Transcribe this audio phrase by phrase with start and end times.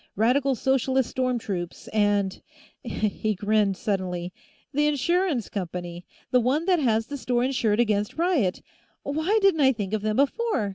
[0.15, 2.41] "Radical Socialist storm troops, and"
[2.81, 4.33] He grinned suddenly.
[4.73, 8.63] "The insurance company; the one that has the store insured against riot!
[9.03, 10.69] Why didn't I think of them before?